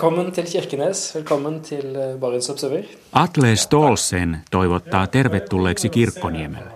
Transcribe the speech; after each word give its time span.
Velkommen 0.00 0.32
til 0.32 0.44
Kirkenes. 0.44 1.14
Velkommen 1.14 1.60
til 1.60 1.96
eh, 1.96 2.20
Barents 2.20 2.50
Observer. 2.50 2.82
Atle 3.12 3.56
Stolsen 3.56 4.36
toivottaa 4.50 5.06
tervetulleeksi 5.06 5.88
Kirkkoniemelle. 5.88 6.70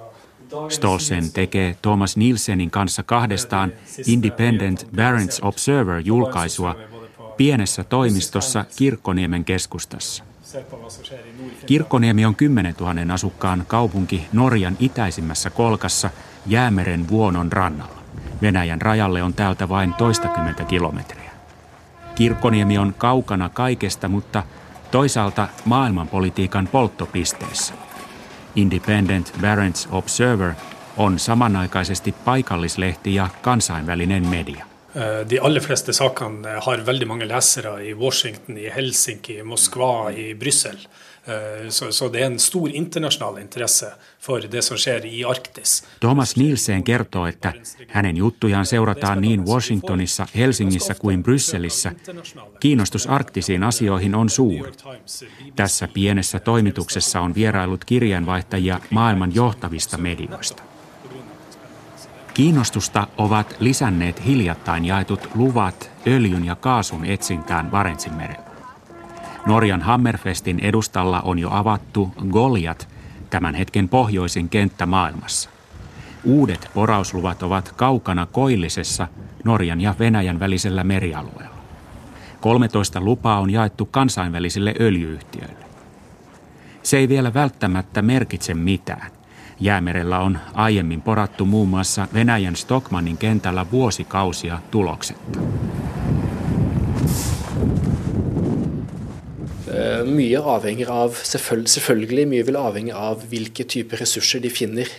Stolsen 0.68 1.32
tekee 1.32 1.76
Thomas 1.82 2.16
Nielsenin 2.16 2.70
kanssa 2.70 3.02
kahdestaan 3.02 3.72
Independent 4.06 4.86
Barents 4.96 5.40
Observer-julkaisua 5.42 6.76
pienessä 7.36 7.84
toimistossa 7.84 8.64
Kirkkoniemen 8.76 9.44
keskustassa. 9.44 10.24
Kirkkoniemi 11.66 12.24
on 12.24 12.34
10 12.34 12.74
000 12.80 13.14
asukkaan 13.14 13.64
kaupunki 13.66 14.26
Norjan 14.32 14.76
itäisimmässä 14.80 15.50
kolkassa 15.50 16.10
Jäämeren 16.46 17.08
vuonon 17.08 17.52
rannalla. 17.52 18.02
Venäjän 18.42 18.82
rajalle 18.82 19.22
on 19.22 19.34
täältä 19.34 19.68
vain 19.68 19.94
toistakymmentä 19.94 20.64
kilometriä. 20.64 21.23
Kirkkoniemi 22.14 22.78
on 22.78 22.94
kaukana 22.98 23.48
kaikesta, 23.48 24.08
mutta 24.08 24.42
toisaalta 24.90 25.48
maailmanpolitiikan 25.64 26.68
polttopisteessä. 26.72 27.74
Independent 28.56 29.32
Barents 29.40 29.88
Observer 29.90 30.52
on 30.96 31.18
samanaikaisesti 31.18 32.14
paikallislehti 32.24 33.14
ja 33.14 33.28
kansainvälinen 33.42 34.26
media. 34.26 34.66
Eh, 34.96 35.30
de 35.30 35.38
aller 35.40 35.62
fleste 35.62 35.92
sakene 35.92 36.52
har 36.60 36.86
veldig 36.86 37.06
mange 37.06 37.28
lesere 37.28 37.88
i 37.88 37.94
Washington, 37.94 38.58
i 38.58 38.70
Helsinki, 38.76 39.38
i 39.38 39.42
Moskva, 39.42 40.10
i 40.10 40.34
Brussel. 40.34 40.76
Eh, 41.28 41.70
så, 41.70 42.08
det 42.08 42.20
er 42.20 42.26
en 42.26 42.38
stor 42.38 42.68
internasjonal 42.68 43.38
interesse 43.40 43.86
for 44.20 44.44
det 44.52 44.60
som 44.64 44.76
skjer 44.76 45.06
i 45.08 45.22
Arktis. 45.24 45.84
Thomas 46.00 46.36
Nielsen 46.36 46.84
kertoo, 46.84 47.26
että 47.26 47.52
hänen 47.88 48.16
juttujaan 48.16 48.66
seurataan 48.66 49.20
niin 49.20 49.46
Washingtonissa, 49.46 50.26
Helsingissä 50.36 50.94
kuin 50.94 51.22
Brysselissä. 51.22 51.92
Kiinnostus 52.60 53.06
arktisiin 53.06 53.62
asioihin 53.62 54.14
on 54.14 54.30
suuri. 54.30 54.72
Tässä 55.56 55.88
pienessä 55.88 56.40
toimituksessa 56.40 57.20
on 57.20 57.34
vierailut 57.34 57.84
kirjanvaihtajia 57.84 58.80
maailman 58.90 59.34
johtavista 59.34 59.98
medioista. 59.98 60.62
Kiinnostusta 62.34 63.06
ovat 63.18 63.56
lisänneet 63.60 64.26
hiljattain 64.26 64.84
jaetut 64.84 65.28
luvat 65.34 65.90
öljyn 66.06 66.44
ja 66.44 66.56
kaasun 66.56 67.04
etsintään 67.04 67.70
Barentsinmerellä. 67.70 68.53
Norjan 69.46 69.82
Hammerfestin 69.82 70.58
edustalla 70.60 71.20
on 71.20 71.38
jo 71.38 71.48
avattu 71.52 72.14
Goliat, 72.30 72.88
tämän 73.30 73.54
hetken 73.54 73.88
pohjoisin 73.88 74.48
kenttä 74.48 74.86
maailmassa. 74.86 75.50
Uudet 76.24 76.70
porausluvat 76.74 77.42
ovat 77.42 77.72
kaukana 77.76 78.26
koillisessa 78.26 79.08
Norjan 79.44 79.80
ja 79.80 79.94
Venäjän 79.98 80.40
välisellä 80.40 80.84
merialueella. 80.84 81.54
13 82.40 83.00
lupaa 83.00 83.40
on 83.40 83.50
jaettu 83.50 83.86
kansainvälisille 83.86 84.74
öljyyhtiöille. 84.80 85.64
Se 86.82 86.96
ei 86.96 87.08
vielä 87.08 87.34
välttämättä 87.34 88.02
merkitse 88.02 88.54
mitään. 88.54 89.10
Jäämerellä 89.60 90.18
on 90.18 90.38
aiemmin 90.54 91.02
porattu 91.02 91.46
muun 91.46 91.68
muassa 91.68 92.08
Venäjän 92.14 92.56
Stockmannin 92.56 93.18
kentällä 93.18 93.66
vuosikausia 93.70 94.58
tuloksetta. 94.70 95.40
Mye 100.06 100.40
avhenger 100.40 100.90
av 100.92 101.16
selvfølgelig, 101.24 102.28
mye 102.28 102.46
vil 102.46 102.60
avhenge 102.60 102.94
av 102.94 103.24
hvilke 103.30 103.64
typer 103.64 104.00
ressurser 104.02 104.42
de 104.44 104.52
finner 104.52 104.90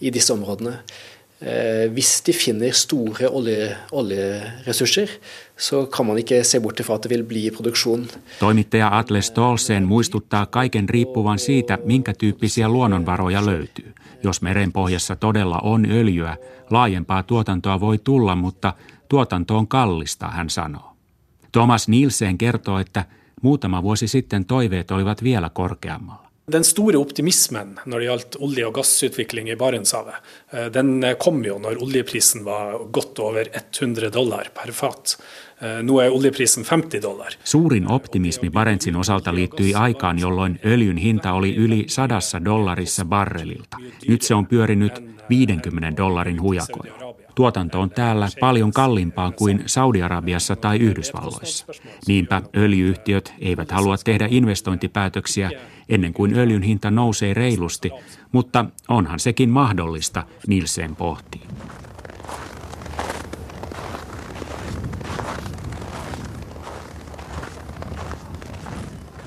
i 0.00 0.10
disse 0.10 0.32
områdene. 0.34 0.78
Eh, 1.40 1.92
hvis 1.92 2.22
de 2.24 2.32
finner 2.32 2.72
store 2.72 3.28
olje, 3.28 3.76
oljeressurser, 3.92 5.10
så 5.56 5.82
kan 5.92 6.06
man 6.08 6.16
ikke 6.18 6.40
se 6.44 6.60
bort 6.64 6.80
fra 6.80 6.96
at 6.96 7.04
det 7.04 7.10
vil 7.12 7.26
bli 7.28 7.50
produksjon. 7.52 8.06
Toimittaja 8.40 8.88
Atle 8.98 9.20
Stolsen 9.22 9.84
muistuttaa 9.84 10.46
kaiken 10.46 10.88
riippuvan 10.88 11.38
siitä, 11.38 11.78
minkä 11.84 12.14
tyyppisiä 12.14 12.68
luonnonvaroja 12.68 13.46
löytyy. 13.46 13.92
Jos 14.22 14.42
merenpohjassa 14.42 15.16
todella 15.16 15.58
on 15.58 15.86
öljyä, 15.90 16.36
laajempaa 16.70 17.22
tuotantoa 17.22 17.80
voi 17.80 17.98
tulla, 17.98 18.36
mutta 18.36 18.72
tuotanto 19.08 19.56
on 19.56 19.68
kallista, 19.68 20.28
hän 20.28 20.50
sanoo. 20.50 20.96
Thomas 21.52 21.88
Nielsen 21.88 22.38
kertoo, 22.38 22.78
että 22.78 23.04
muutama 23.46 23.82
vuosi 23.82 24.08
sitten 24.08 24.44
toiveet 24.44 24.90
olivat 24.90 25.22
vielä 25.22 25.50
korkeammalla. 25.50 26.26
Den 26.52 26.64
store 26.64 26.98
optimismen 26.98 27.72
når 27.86 27.98
det 27.98 28.06
gjaldt 28.06 28.36
olje- 28.38 28.66
og 28.66 28.74
gassutvikling 28.74 29.48
i 29.50 29.56
Barentshavet, 29.56 30.14
eh, 30.52 30.68
den 30.74 31.02
kom 31.18 31.40
jo 31.44 31.58
når 31.58 31.80
oljeprisen 31.82 32.44
var 32.44 32.78
godt 32.90 33.18
over 33.18 33.50
100 33.54 34.12
dollar 34.14 34.50
per 34.54 34.72
fat. 34.72 35.16
Eh, 35.62 35.82
nå 35.82 36.00
er 36.00 36.10
oljeprisen 36.10 36.64
50 36.64 37.02
dollar. 37.02 37.34
Suurin 37.44 37.90
optimismi 37.90 38.50
Barentsin 38.50 38.96
osalta 38.96 39.34
liittyi 39.34 39.74
aikaan, 39.74 40.18
jolloin 40.18 40.58
öljyn 40.64 40.96
hinta 40.96 41.32
oli 41.32 41.56
yli 41.56 41.84
sadassa 41.88 42.44
dollarissa 42.44 43.04
barrelilta. 43.04 43.76
Nyt 44.08 44.22
se 44.22 44.34
on 44.34 44.46
pyörinyt 44.46 45.02
50 45.28 45.96
dollarin 45.96 46.42
hujakoilla. 46.42 47.05
Tuotanto 47.36 47.80
on 47.80 47.90
täällä 47.90 48.28
paljon 48.40 48.72
kalliimpaa 48.72 49.30
kuin 49.30 49.62
Saudi-Arabiassa 49.66 50.56
tai 50.56 50.76
Yhdysvalloissa. 50.76 51.66
Niinpä 52.06 52.42
öljyyhtiöt 52.56 53.34
eivät 53.38 53.70
halua 53.70 53.96
tehdä 54.04 54.28
investointipäätöksiä 54.30 55.50
ennen 55.88 56.12
kuin 56.12 56.38
öljyn 56.38 56.62
hinta 56.62 56.90
nousee 56.90 57.34
reilusti, 57.34 57.90
mutta 58.32 58.64
onhan 58.88 59.18
sekin 59.20 59.50
mahdollista, 59.50 60.22
Nilsen 60.46 60.96
pohtii. 60.96 61.40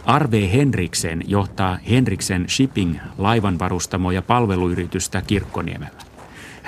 Arve 0.05 0.51
Henriksen 0.53 1.23
johtaa 1.27 1.77
Henriksen 1.89 2.45
Shipping 2.49 2.95
laivanvarustamo- 3.17 4.11
ja 4.11 4.21
palveluyritystä 4.21 5.21
Kirkkoniemellä. 5.27 6.08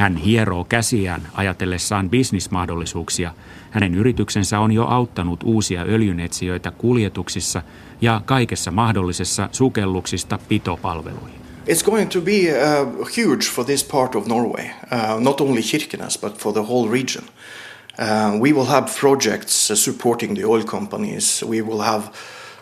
Hän 0.02 0.16
hieroo 0.16 0.64
käsiään 0.64 1.28
ajatellessaan 1.34 2.10
bisnismahdollisuuksia. 2.10 3.34
Hänen 3.72 3.96
yrityksensä 3.96 4.60
on 4.60 4.72
jo 4.72 4.86
auttanut 4.86 5.44
uusia 5.44 5.82
öljynetsijöitä 5.82 6.72
kuljetuksissa 6.72 7.62
ja 8.02 8.22
kaikessa 8.26 8.72
mahdollisessa 8.72 9.50
sukelluksista 9.52 10.40
pitopalveluihin. 10.48 11.42
It's 11.68 11.86
going 11.86 12.10
to 12.10 12.22
be 12.22 12.32
uh, 12.32 13.10
huge 13.18 13.46
for 13.56 13.66
this 13.66 13.84
part 13.84 14.16
of 14.16 14.28
Norway, 14.28 14.66
uh, 14.66 15.20
not 15.20 15.42
only 15.42 15.62
Kirkenes 15.62 16.18
but 16.22 16.38
for 16.38 16.54
the 16.54 16.64
whole 16.64 16.92
region. 16.92 17.24
Uh, 17.24 18.40
we 18.40 18.54
will 18.54 18.68
have 18.68 18.88
projects 19.00 19.72
supporting 19.74 20.36
the 20.36 20.46
oil 20.46 20.64
companies. 20.64 21.46
We 21.50 21.62
will 21.62 21.82
have 21.82 22.04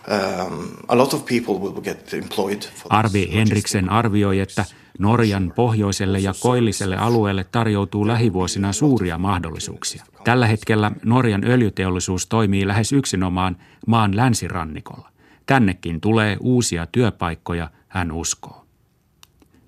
um, 0.08 0.68
a 0.88 0.98
lot 0.98 1.14
of 1.14 1.26
people 1.26 1.54
will 1.54 1.82
get 1.82 2.14
employed. 2.14 2.62
Arvi 2.90 3.34
Henriksen 3.34 3.90
arvioi, 3.90 4.40
että 4.40 4.66
Norjan 5.00 5.54
pohjoiselle 5.56 6.20
ja 6.20 6.34
koilliselle 6.42 6.98
alueelle 6.98 7.44
tarjoutuu 7.44 8.08
lähivuosina 8.08 8.74
suuria 8.74 9.18
mahdollisuuksia. 9.18 10.04
Tällä 10.24 10.48
hetkellä 10.48 10.92
Norjan 11.06 11.44
öljyteollisuus 11.44 12.28
toimii 12.28 12.68
lähes 12.68 12.94
yksinomaan 12.94 13.58
maan 13.88 14.16
länsirannikolla. 14.16 15.10
Tännekin 15.46 16.02
tulee 16.02 16.38
uusia 16.40 16.86
työpaikkoja, 16.86 17.70
hän 17.88 18.12
uskoo. 18.12 18.66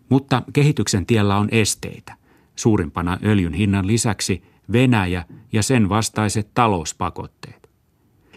Mutta 0.09 0.41
kehityksen 0.53 1.05
tiellä 1.05 1.37
on 1.37 1.47
esteitä. 1.51 2.15
Suurimpana 2.55 3.17
öljyn 3.25 3.53
hinnan 3.53 3.87
lisäksi 3.87 4.43
Venäjä 4.71 5.25
ja 5.53 5.63
sen 5.63 5.89
vastaiset 5.89 6.53
talouspakotteet. 6.53 7.69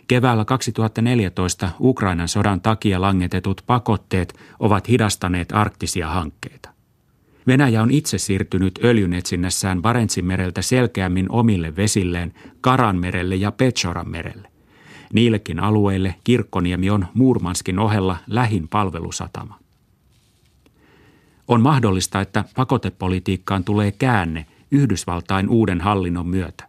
Keväällä 0.09 0.45
2014 0.45 1.71
Ukrainan 1.81 2.29
sodan 2.29 2.61
takia 2.61 3.01
langetetut 3.01 3.63
pakotteet 3.67 4.39
ovat 4.59 4.89
hidastaneet 4.89 5.53
arktisia 5.53 6.09
hankkeita. 6.09 6.74
Venäjä 7.47 7.83
on 7.83 7.91
itse 7.91 8.19
siirtynyt 8.19 8.79
öljynetsinnässään 8.85 9.83
Barentsin 9.83 10.25
mereltä 10.25 10.63
selkeämmin 10.63 11.27
omille 11.31 11.77
vesilleen 11.77 12.35
Karanmerelle 12.61 13.37
ja 13.37 13.53
Petsoran 13.53 14.09
merelle. 14.09 14.49
Niillekin 15.13 15.61
alueille 15.61 16.15
Kirkkoniemi 16.25 16.91
on 16.91 17.07
Murmanskin 17.15 17.79
ohella 17.79 18.17
lähin 18.27 18.69
palvelusatama. 18.69 19.59
On 21.49 21.61
mahdollista, 21.61 22.21
että 22.21 22.45
pakotepolitiikkaan 22.57 23.65
tulee 23.65 23.93
käänne 23.93 24.47
Yhdysvaltain 24.71 25.49
uuden 25.49 25.81
hallinnon 25.81 26.27
myötä. 26.27 26.69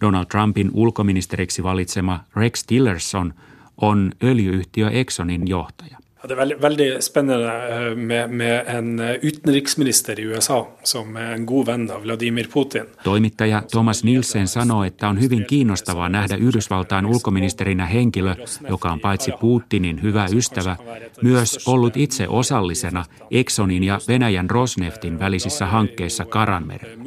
Donald 0.00 0.26
Trumpin 0.26 0.70
ulkoministeriksi 0.72 1.62
valitsema 1.62 2.24
Rex 2.36 2.64
Tillerson 2.66 3.34
on 3.76 4.12
öljyyhtiö 4.22 4.90
Exxonin 4.90 5.48
johtaja. 5.48 5.98
Ja, 6.24 6.28
det 6.28 6.34
er 6.34 6.40
veldig, 6.40 6.56
veldig 6.62 6.86
spennende 7.04 7.48
eh, 7.70 7.96
med, 7.96 8.30
med, 8.30 8.68
en 8.72 9.00
eh, 9.00 9.18
utenriksminister 9.22 10.20
i 10.20 10.24
USA 10.24 10.62
som 10.88 11.18
er 11.20 11.34
en 11.34 11.42
god 11.44 11.66
venn 11.68 11.90
av 11.92 12.00
Vladimir 12.06 12.46
Putin. 12.52 12.86
Toimittaja 13.04 13.60
Thomas 13.70 14.00
Nielsen 14.04 14.48
sanoo, 14.48 14.84
että 14.84 15.08
on 15.08 15.20
hyvin 15.20 15.44
kiinnostavaa 15.44 16.08
nähdä 16.08 16.36
Yhdysvaltain 16.36 17.06
ulkoministerinä 17.06 17.86
henkilö, 17.86 18.34
joka 18.68 18.92
on 18.92 19.00
paitsi 19.00 19.32
Putinin 19.40 20.02
hyvä 20.02 20.26
ystävä, 20.34 20.76
myös 21.22 21.68
ollut 21.68 21.96
itse 21.96 22.28
osallisena 22.28 23.04
Exxonin 23.30 23.84
ja 23.84 23.98
Venäjän 24.08 24.50
Rosneftin 24.50 25.18
välisissä 25.18 25.66
hankkeissa 25.66 26.24
Karanmerellä. 26.24 27.04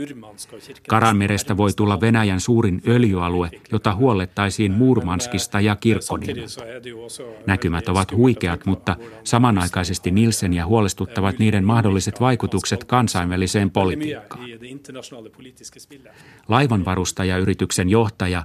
Karanmerestä 0.90 1.58
voi 1.58 1.70
tulla 1.76 2.02
Venäjän 2.02 2.40
suurin 2.40 2.82
öljyalue, 2.88 3.50
jota 3.72 3.96
huollettaisiin 3.96 4.72
Murmanskista 4.72 5.60
ja 5.60 5.76
Kirkkoniemeltä. 5.76 6.64
Näkymät 7.46 7.90
ovat 7.90 8.12
huikeat, 8.12 8.66
mutta 8.66 8.96
Samanaikaisesti 9.24 10.12
Nielsenia 10.12 10.66
huolestuttavat 10.66 11.40
niiden 11.40 11.66
mahdolliset 11.66 12.20
vaikutukset 12.20 12.84
kansainväliseen 12.84 13.72
politiikkaan. 13.72 14.46
Laivanvarustajayrityksen 16.48 17.90
johtaja 17.90 18.44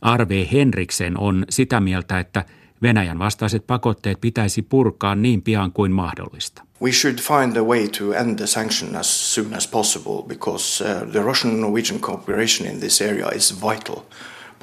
Arve 0.00 0.48
Henriksen 0.52 1.18
on 1.18 1.44
sitä 1.50 1.80
mieltä, 1.80 2.18
että 2.18 2.44
Venäjän 2.82 3.18
vastaiset 3.18 3.66
pakotteet 3.66 4.20
pitäisi 4.20 4.62
purkaa 4.62 5.14
niin 5.14 5.42
pian 5.42 5.72
kuin 5.72 5.92
mahdollista. 5.92 6.62
We 6.82 6.92
should 6.92 7.18
find 7.18 7.56
a 7.56 7.62
way 7.62 7.88
to 7.88 8.12
end 8.12 8.36
the 8.36 8.46
sanction 8.46 8.96
as 8.96 9.34
soon 9.34 9.54
as 9.54 9.68
possible 9.68 10.22
because 10.28 10.84
uh, 10.84 11.10
the 11.10 11.20
Russian-Norwegian 11.22 12.00
cooperation 12.00 12.68
in 12.68 12.80
this 12.80 13.02
area 13.02 13.28
is 13.34 13.54
vital 13.62 13.96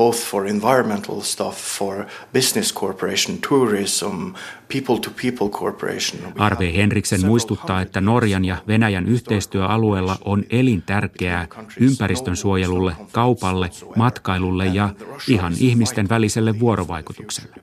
both 0.01 0.18
for 0.18 0.48
environmental 0.48 1.21
stuff, 1.21 1.77
for 1.77 2.06
business 2.33 2.74
cooperation, 2.74 3.38
tourism, 3.50 4.33
people-to-people 4.74 5.50
cooperation. 5.50 6.33
Arve 6.38 6.74
Henriksen 6.75 7.25
muistuttaa, 7.25 7.81
että 7.81 8.01
Norjan 8.01 8.45
ja 8.45 8.57
Venäjän 8.68 9.06
yhteistyöalueella 9.06 10.18
on 10.25 10.44
elintärkeää 10.50 11.48
ympäristön 11.80 12.36
suojelulle, 12.36 12.95
kaupalle, 13.12 13.69
matkailulle 13.95 14.65
ja 14.65 14.89
ihan 15.27 15.53
ihmisten 15.59 16.09
väliselle 16.09 16.59
vuorovaikutukselle. 16.59 17.56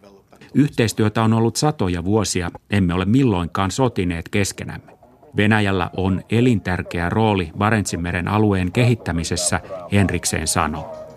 Yhteistyötä 0.55 1.23
on 1.23 1.32
ollut 1.32 1.56
satoja 1.56 2.05
vuosia, 2.05 2.50
emme 2.70 2.94
ole 2.94 3.05
milloinkaan 3.05 3.70
sotineet 3.70 4.29
keskenämme. 4.29 4.99
Venäjällä 5.37 5.90
on 5.96 6.23
elintärkeä 6.31 7.08
rooli 7.08 7.50
Barentsinmeren 7.58 8.29
alueen 8.29 8.73
kehittämisessä, 8.73 9.61
Henrikseen 9.93 10.49
sanoo. 10.49 11.08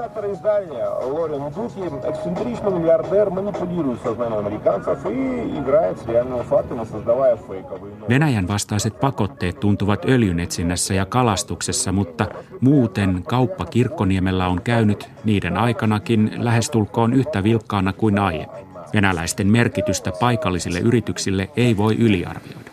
редактора 0.00 0.32
издания 0.32 0.88
Лорен 1.00 1.52
Дути, 1.54 1.80
эксцентричный 2.10 2.72
миллиардер 2.72 3.30
манипулирует 3.30 4.00
сознанием 4.02 4.46
американцев 4.46 5.06
и 5.06 5.58
играет 5.58 5.98
с 5.98 6.06
реальными 6.06 6.42
фактами, 6.42 6.84
создавая 6.84 7.36
фейковые 7.36 7.92
Venäjän 8.08 8.48
vastaiset 8.48 9.00
pakotteet 9.00 9.60
tuntuvat 9.60 10.04
öljynetsinnässä 10.04 10.94
ja 10.94 11.06
kalastuksessa, 11.06 11.92
mutta 11.92 12.26
muuten 12.60 13.22
kauppa 13.22 13.64
Kirkkoniemellä 13.64 14.48
on 14.48 14.62
käynyt 14.62 15.08
niiden 15.24 15.56
aikanakin 15.56 16.32
lähestulkoon 16.36 17.12
yhtä 17.12 17.42
vilkkaana 17.42 17.92
kuin 17.92 18.18
aiemmin. 18.18 18.66
Venäläisten 18.94 19.46
merkitystä 19.46 20.12
paikallisille 20.20 20.78
yrityksille 20.78 21.50
ei 21.56 21.76
voi 21.76 21.96
yliarvioida. 21.96 22.70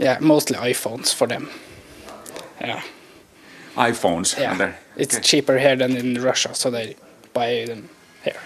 Yeah, 0.00 0.20
mostly 0.20 0.56
iPhones 0.70 1.16
for 1.16 1.28
them. 1.28 1.46
Yeah 2.66 2.82
iPhones. 3.88 4.38
Yeah, 4.38 4.56
okay. 4.97 5.19
it's 5.19 5.29
cheaper 5.29 5.59
here 5.59 5.77
than 5.77 5.97
in 5.97 6.23
Russia, 6.23 6.53
so 6.53 6.71
they 6.71 6.95
buy 7.33 7.65
them 7.67 7.83
here. 8.25 8.39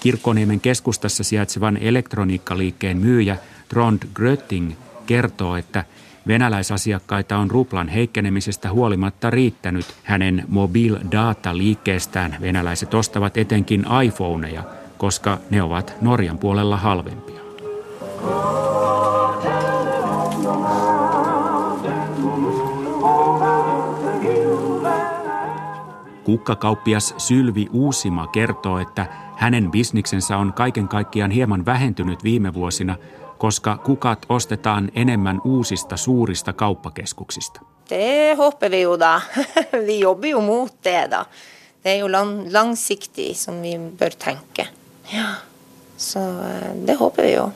Kirkkoniemen 0.00 0.60
keskustassa 0.60 1.24
sijaitsevan 1.24 1.76
elektroniikkaliikkeen 1.76 2.96
myyjä 2.96 3.36
Trond 3.68 4.02
Grötting 4.14 4.72
kertoo, 5.06 5.56
että 5.56 5.84
venäläisasiakkaita 6.26 7.36
on 7.36 7.50
ruplan 7.50 7.88
heikkenemisestä 7.88 8.70
huolimatta 8.70 9.30
riittänyt. 9.30 9.86
Hänen 10.02 10.44
mobile 10.48 11.00
data 11.12 11.56
liikkeestään 11.56 12.36
venäläiset 12.40 12.94
ostavat 12.94 13.36
etenkin 13.36 13.86
iPhoneja, 14.04 14.62
koska 14.98 15.38
ne 15.50 15.62
ovat 15.62 15.94
Norjan 16.00 16.38
puolella 16.38 16.76
halvempia. 16.76 17.47
Kukkakauppias 26.28 27.14
Sylvi 27.18 27.68
Uusima 27.72 28.26
kertoo, 28.26 28.78
että 28.78 29.06
hänen 29.36 29.70
bisniksensä 29.70 30.36
on 30.36 30.52
kaiken 30.52 30.88
kaikkiaan 30.88 31.30
hieman 31.30 31.66
vähentynyt 31.66 32.24
viime 32.24 32.54
vuosina, 32.54 32.96
koska 33.38 33.76
kukat 33.76 34.26
ostetaan 34.28 34.90
enemmän 34.94 35.40
uusista 35.44 35.96
suurista 35.96 36.52
kauppakeskuksista. 36.52 37.60
Det 37.88 38.34
hoppas 38.38 38.70
vi 38.70 38.82
ju 38.82 38.98
da. 38.98 39.20
Vi 39.86 40.00
jobbar 40.00 40.28
ju 40.28 40.40
mot 40.40 40.74
det 40.84 41.10
da. 41.10 41.26
Det 41.84 41.90
är 41.90 41.96
ju 41.96 42.08
långsiktigt 42.52 43.36
som 43.36 43.62
vi 43.62 43.78
bör 43.98 44.10
tänka. 44.10 44.66
Ja, 45.12 45.24
så 45.96 46.18
eh, 46.18 46.86
det 46.86 46.94
hoppas 46.94 47.24
vi 47.24 47.34
ju. 47.34 47.48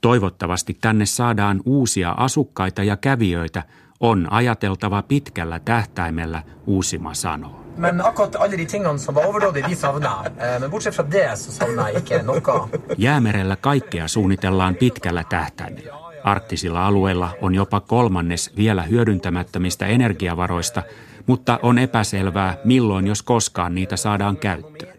Toivottavasti 0.00 0.78
tänne 0.80 1.06
saadaan 1.06 1.60
uusia 1.64 2.10
asukkaita 2.10 2.82
ja 2.82 2.96
kävijöitä, 2.96 3.62
on 4.00 4.32
ajateltava 4.32 5.02
pitkällä 5.02 5.58
tähtäimellä, 5.58 6.42
Uusima 6.66 7.14
sanoo. 7.14 7.60
Men 7.76 8.06
akkurat 8.06 8.36
alle 8.36 8.58
de 8.58 8.66
tingene 8.66 8.98
som 8.98 9.14
var 9.14 9.26
overdådige, 9.26 9.68
de 9.68 9.74
savna 9.74 10.24
eh, 10.26 10.60
Men 10.60 10.70
bortsett 10.70 10.96
fra 10.96 11.10
det, 11.10 11.36
så 11.36 11.52
savna 11.52 11.88
ikke 11.88 12.22
noe. 12.22 12.68
Jäämerellä 12.98 13.56
kaikkea 13.56 14.08
suunnitellaan 14.08 14.74
pitkällä 14.74 15.24
tähtäimellä. 15.24 15.94
Arktisilla 16.24 16.86
alueilla 16.86 17.30
on 17.40 17.54
jopa 17.54 17.80
kolmannes 17.80 18.56
vielä 18.56 18.82
hyödyntämättömistä 18.82 19.86
energiavaroista, 19.86 20.82
mutta 21.26 21.58
on 21.62 21.78
epäselvää, 21.78 22.56
milloin 22.64 23.06
jos 23.06 23.22
koskaan 23.22 23.74
niitä 23.74 23.96
saadaan 23.96 24.36
käyttöön. 24.36 24.98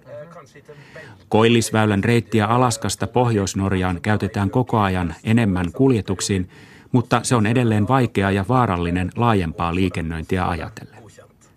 Koillisväylän 1.29 2.03
reittiä 2.03 2.45
Alaskasta 2.45 3.07
Pohjois-Norjaan 3.07 4.01
käytetään 4.01 4.49
koko 4.49 4.79
ajan 4.79 5.15
enemmän 5.23 5.71
kuljetuksiin, 5.71 6.49
mutta 6.91 7.19
se 7.23 7.35
on 7.35 7.45
edelleen 7.45 7.87
vaikea 7.87 8.31
ja 8.31 8.45
vaarallinen 8.49 9.11
laajempaa 9.15 9.75
liikennöintiä 9.75 10.47
ajatellen. 10.47 11.01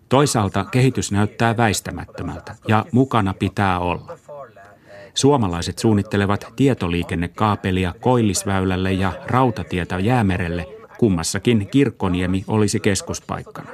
Toisaalta 0.08 0.64
kehitys 0.64 1.12
näyttää 1.12 1.56
väistämättömältä 1.56 2.54
ja 2.68 2.84
mukana 2.92 3.34
pitää 3.34 3.78
olla. 3.78 4.18
Suomalaiset 5.14 5.78
suunnittelevat 5.78 6.52
tietoliikennekaapelia 6.56 7.94
Koillisväylälle 8.00 8.92
ja 8.92 9.12
rautatietä 9.26 9.98
Jäämerelle, 9.98 10.66
kummassakin 10.98 11.68
Kirkkoniemi 11.70 12.44
olisi 12.48 12.80
keskuspaikkana. 12.80 13.70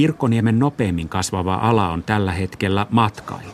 Kirkkoniemen 0.00 0.58
nopeimmin 0.58 1.08
kasvava 1.08 1.54
ala 1.54 1.88
on 1.90 2.02
tällä 2.02 2.32
hetkellä 2.32 2.86
matkailu. 2.90 3.52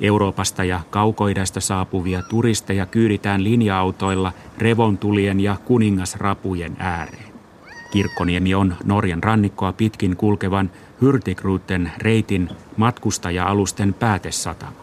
Euroopasta 0.00 0.64
ja 0.64 0.80
kaukoidasta 0.90 1.60
saapuvia 1.60 2.22
turisteja 2.22 2.86
kyyditään 2.86 3.44
linja-autoilla 3.44 4.32
revontulien 4.58 5.40
ja 5.40 5.56
kuningasrapujen 5.64 6.76
ääreen. 6.78 7.32
Kirkkoniemi 7.90 8.54
on 8.54 8.76
Norjan 8.84 9.22
rannikkoa 9.22 9.72
pitkin 9.72 10.16
kulkevan 10.16 10.70
Hyrtigruten 11.00 11.92
reitin 11.98 12.48
matkustaja-alusten 12.76 13.94
päätesatama. 13.94 14.80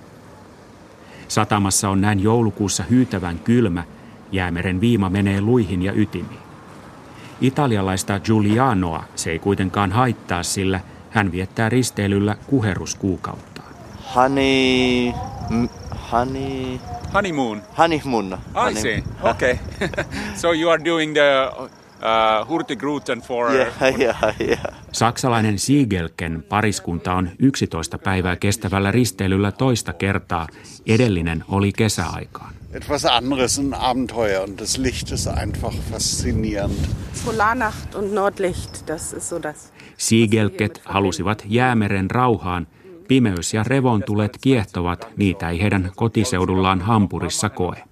Satamassa 1.27 1.89
on 1.89 2.01
näin 2.01 2.19
joulukuussa 2.19 2.84
hyytävän 2.89 3.39
kylmä, 3.39 3.84
jäämeren 4.31 4.81
viima 4.81 5.10
menee 5.10 5.41
luihin 5.41 5.81
ja 5.81 5.93
ytimiin. 5.93 6.39
Italialaista 7.41 8.19
Giulianoa 8.19 9.03
se 9.15 9.31
ei 9.31 9.39
kuitenkaan 9.39 9.91
haittaa, 9.91 10.43
sillä 10.43 10.79
hän 11.15 11.31
viettää 11.31 11.69
risteilyllä 11.69 12.36
kuheruskuukautta. 12.48 13.62
honey, 14.15 15.12
honey, 16.12 16.79
honeymoon. 17.13 17.62
Honeymoon. 17.77 18.25
I 18.34 18.38
honey. 18.53 18.81
see. 18.81 19.03
Okay. 19.24 19.57
so 20.41 20.51
you 20.53 20.69
are 20.69 20.86
doing 20.86 21.13
the 21.13 21.51
uh, 21.57 22.48
Hurtigruten 22.50 23.19
for... 23.22 23.55
Yeah, 23.55 23.67
yeah, 24.00 24.36
yeah. 24.41 24.60
Saksalainen 24.91 25.60
Siegelken 25.60 26.43
pariskunta 26.50 27.13
on 27.13 27.29
11 27.39 27.98
päivää 27.98 28.36
kestävällä 28.36 28.91
risteilyllä 28.91 29.51
toista 29.51 29.93
kertaa. 29.93 30.48
Edellinen 30.88 31.43
oli 31.48 31.72
kesäaikaan. 31.72 32.53
Etwas 32.75 33.05
anderes, 33.05 33.58
ein 33.58 33.74
Abenteuer 33.74 34.44
und 34.44 34.60
das 34.62 34.77
Licht 34.77 35.12
ist 35.12 35.27
einfach 35.27 35.74
faszinierend. 35.91 36.77
Polarnacht 37.25 37.96
und 37.96 38.13
Nordlicht, 38.13 38.89
das 38.89 39.13
ist 39.13 39.29
so 39.29 39.39
das. 39.39 39.72
Siegelket 39.98 40.82
halusivat 40.86 41.46
jäämeren 41.48 42.12
rauhaan 42.12 42.67
Pimeys 43.08 43.53
ja 43.53 43.63
revontulet 43.63 44.38
kiehtovat, 44.41 45.08
niitä 45.17 45.50
ei 45.50 45.62
heidän 45.62 45.91
kotiseudullaan 45.96 46.82
Hampurissa 46.82 47.50
koe. 47.50 47.84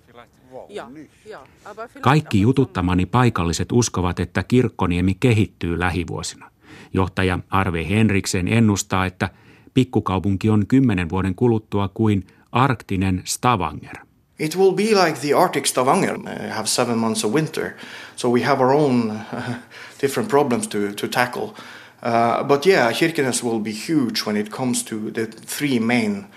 Kaikki 2.02 2.42
jututtamani 2.42 3.06
paikalliset 3.06 3.72
uskovat, 3.72 4.20
että 4.20 4.44
Kirkkoniemi 4.44 5.18
kehittyy 5.20 5.80
lähivuosina. 5.80 6.52
Johtaja 6.94 7.40
Arve 7.50 7.90
Henriksen 7.90 8.48
ennustaa, 8.48 9.06
että 9.06 9.30
pikkukaupunki 9.74 10.50
on 10.50 10.68
kymmenen 10.68 11.10
vuoden 11.10 11.36
kuluttua 11.36 11.90
kuin 11.94 12.28
arktinen 12.52 13.22
Stavanger. 13.26 14.13
It 14.38 14.56
will 14.56 14.72
be 14.72 14.96
like 14.96 15.22
the 15.22 15.34
Arctic 15.34 15.68
Stavanger, 15.68 16.18
uh, 16.28 16.50
have 16.50 16.68
seven 16.68 16.98
months 16.98 17.24
of 17.24 17.32
winter. 17.34 17.76
So 18.16 18.30
we 18.30 18.42
have 18.42 18.62
our 18.62 18.74
own 18.74 19.12
uh, 19.12 19.62
different 20.00 20.30
problems 20.30 20.68
to, 20.68 20.92
to 20.94 21.08
tackle. 21.08 21.56
Uh, 22.02 22.44
but 22.44 22.66
yeah, 22.66 22.92
Kirkenes 22.92 23.44
will 23.44 23.60
be 23.60 23.72
huge 23.72 24.26
when 24.26 24.36
it 24.36 24.52
comes 24.52 24.84
to 24.84 25.12
the 25.12 25.26
three 25.26 25.80
main 25.80 26.28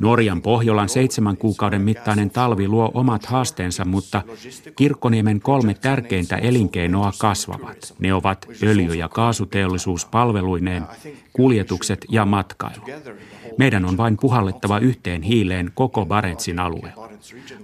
Norjan 0.00 0.42
Pohjolan 0.42 0.88
seitsemän 0.88 1.36
kuukauden 1.36 1.80
mittainen 1.82 2.30
talvi 2.30 2.68
luo 2.68 2.90
omat 2.94 3.26
haasteensa, 3.26 3.84
mutta 3.84 4.22
Kirkkoniemen 4.76 5.40
kolme 5.40 5.74
tärkeintä 5.74 6.36
elinkeinoa 6.36 7.12
kasvavat. 7.18 7.94
Ne 7.98 8.14
ovat 8.14 8.46
öljy- 8.62 8.94
ja 8.94 9.08
kaasuteollisuus 9.08 10.06
palveluineen, 10.06 10.86
kuljetukset 11.32 12.06
ja 12.08 12.24
matkailu. 12.24 12.82
Meidän 13.58 13.84
on 13.84 13.96
vain 13.96 14.16
puhallettava 14.20 14.78
yhteen 14.78 15.22
hiileen 15.22 15.70
koko 15.74 16.06
Barentsin 16.06 16.58
alue. 16.58 16.92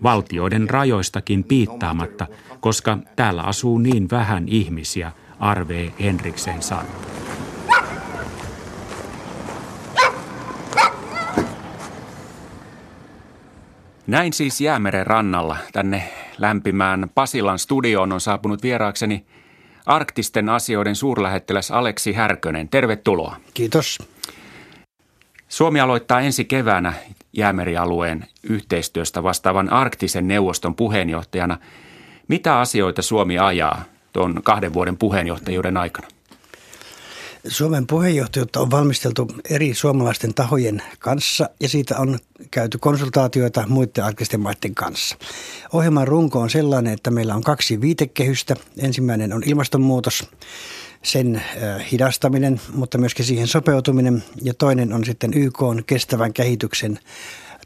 Valtioiden 0.02 0.70
rajoistakin 0.70 1.44
piittaamatta, 1.44 2.26
koska 2.60 2.98
täällä 3.16 3.42
asuu 3.42 3.78
niin 3.78 4.10
vähän 4.10 4.48
ihmisiä, 4.48 5.12
arvee 5.40 5.92
Henriksen 6.00 6.62
sanoo. 6.62 7.19
Näin 14.10 14.32
siis 14.32 14.60
Jäämeren 14.60 15.06
rannalla 15.06 15.56
tänne 15.72 16.02
lämpimään 16.38 17.10
Pasilan 17.14 17.58
studioon 17.58 18.12
on 18.12 18.20
saapunut 18.20 18.62
vieraakseni 18.62 19.26
arktisten 19.86 20.48
asioiden 20.48 20.96
suurlähettiläs 20.96 21.70
Aleksi 21.70 22.12
Härkönen. 22.12 22.68
Tervetuloa. 22.68 23.36
Kiitos. 23.54 23.98
Suomi 25.48 25.80
aloittaa 25.80 26.20
ensi 26.20 26.44
keväänä 26.44 26.92
jäämerialueen 27.32 28.24
yhteistyöstä 28.42 29.22
vastaavan 29.22 29.72
arktisen 29.72 30.28
neuvoston 30.28 30.74
puheenjohtajana. 30.74 31.58
Mitä 32.28 32.58
asioita 32.60 33.02
Suomi 33.02 33.38
ajaa 33.38 33.82
tuon 34.12 34.40
kahden 34.42 34.74
vuoden 34.74 34.96
puheenjohtajuuden 34.96 35.76
aikana? 35.76 36.08
Suomen 37.48 37.86
puheenjohtajuutta 37.86 38.60
on 38.60 38.70
valmisteltu 38.70 39.28
eri 39.50 39.74
suomalaisten 39.74 40.34
tahojen 40.34 40.82
kanssa 40.98 41.50
ja 41.60 41.68
siitä 41.68 41.98
on 41.98 42.18
käyty 42.50 42.78
konsultaatioita 42.78 43.64
muiden 43.68 44.04
arktisten 44.04 44.40
maiden 44.40 44.74
kanssa. 44.74 45.16
Ohjelman 45.72 46.08
runko 46.08 46.40
on 46.40 46.50
sellainen, 46.50 46.92
että 46.92 47.10
meillä 47.10 47.34
on 47.34 47.42
kaksi 47.42 47.80
viitekehystä. 47.80 48.56
Ensimmäinen 48.78 49.32
on 49.32 49.42
ilmastonmuutos, 49.46 50.28
sen 51.02 51.36
äh, 51.36 51.90
hidastaminen, 51.92 52.60
mutta 52.74 52.98
myöskin 52.98 53.24
siihen 53.24 53.46
sopeutuminen. 53.46 54.24
Ja 54.42 54.54
toinen 54.54 54.92
on 54.92 55.04
sitten 55.04 55.34
YK 55.34 55.62
on 55.62 55.84
kestävän 55.86 56.32
kehityksen 56.32 56.98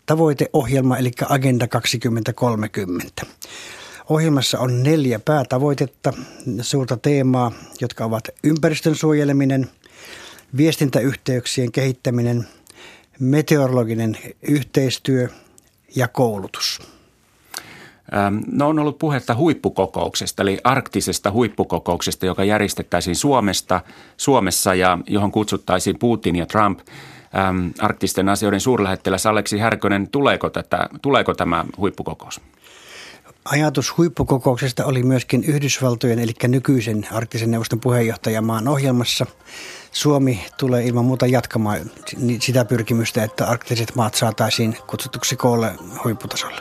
tavoiteohjelma, 0.07 0.99
eli 0.99 1.11
Agenda 1.29 1.69
2030. 1.69 3.27
Ohjelmassa 4.09 4.59
on 4.59 4.83
neljä 4.83 5.19
päätavoitetta, 5.19 6.13
suurta 6.61 6.97
teemaa, 6.97 7.53
jotka 7.81 8.05
ovat 8.05 8.29
ympäristön 8.45 8.95
suojeleminen, 8.95 9.71
viestintäyhteyksien 10.57 11.73
kehittäminen, 11.73 12.49
meteorologinen 13.21 14.19
yhteistyö 14.43 15.29
ja 15.97 16.09
koulutus. 16.09 16.81
No 18.47 18.69
on 18.69 18.79
ollut 18.79 18.99
puhetta 18.99 19.35
huippukokouksesta, 19.35 20.43
eli 20.43 20.59
arktisesta 20.65 21.31
huippukokouksesta, 21.31 22.27
joka 22.27 22.45
järjestettäisiin 22.45 23.17
Suomesta, 23.17 23.81
Suomessa 24.17 24.75
ja 24.75 24.99
johon 25.07 25.33
kutsuttaisiin 25.33 25.99
Putin 25.99 26.37
ja 26.37 26.47
Trump. 26.47 26.81
Ähm, 27.39 27.69
arktisten 27.79 28.29
asioiden 28.29 28.61
suurlähettiläs 28.61 29.27
Aleksi 29.27 29.59
Härkönen, 29.59 30.09
tuleeko, 30.09 30.51
tätä, 30.51 30.89
tuleeko 31.03 31.35
tämä 31.35 31.65
huippukokous? 31.77 32.41
Ajatus 33.45 33.99
huippukokouksesta 33.99 34.85
oli 34.85 35.03
myöskin 35.03 35.45
Yhdysvaltojen, 35.45 36.19
eli 36.19 36.33
nykyisen 36.49 37.07
arktisen 37.11 37.51
neuvoston 37.51 37.81
puheenjohtajamaan 37.81 38.69
ohjelmassa. 38.69 39.27
Suomi 39.93 40.47
tulee 40.59 40.85
ilman 40.85 41.05
muuta 41.05 41.27
jatkamaan 41.27 41.81
sitä 42.41 42.65
pyrkimystä, 42.65 43.25
että 43.25 43.47
arktiset 43.47 43.95
maat 43.95 44.15
saataisiin 44.15 44.77
kutsutuksi 44.87 45.37
koolle 45.37 45.73
huipputasolle. 46.05 46.61